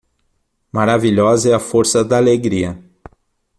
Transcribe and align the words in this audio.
Maravilhosa 0.73 1.51
é 1.51 1.53
a 1.53 1.59
força 1.59 2.03
da 2.03 2.17
alegria. 2.17 2.83